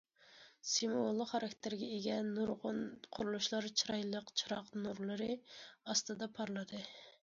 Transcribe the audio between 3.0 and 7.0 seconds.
قۇرۇلۇشلار چىرايلىق چىراغ نۇرلىرى ئاستىدا پارلىدى.